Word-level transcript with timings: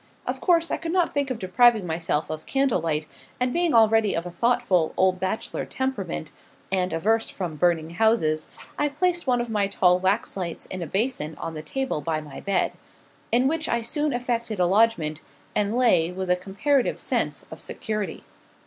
Of 0.25 0.41
course 0.41 0.71
I 0.71 0.77
could 0.77 0.91
not 0.91 1.13
think 1.13 1.29
of 1.29 1.37
depriving 1.37 1.85
myself 1.85 2.31
of 2.31 2.47
candle 2.47 2.81
light; 2.81 3.05
and 3.39 3.53
being 3.53 3.75
already 3.75 4.15
of 4.15 4.25
a 4.25 4.31
thoughtful, 4.31 4.95
old 4.97 5.19
bachelor 5.19 5.63
temperament, 5.63 6.31
and 6.71 6.91
averse 6.91 7.29
from 7.29 7.55
burning 7.55 7.91
houses, 7.91 8.47
I 8.79 8.89
placed 8.89 9.27
one 9.27 9.39
of 9.39 9.51
my 9.51 9.67
tall 9.67 9.99
wax 9.99 10.35
lights 10.35 10.65
in 10.65 10.81
a 10.81 10.87
basin 10.87 11.35
on 11.39 11.53
the 11.53 11.61
table 11.61 12.01
by 12.01 12.19
my 12.19 12.39
bed 12.39 12.73
in 13.31 13.47
which 13.47 13.69
I 13.69 13.81
soon 13.81 14.11
effected 14.11 14.59
a 14.59 14.65
lodgment, 14.65 15.21
and 15.55 15.75
lay 15.77 16.11
with 16.11 16.31
a 16.31 16.35
comparative 16.35 16.99
sense 16.99 17.45
of 17.51 17.61
security. 17.61 18.23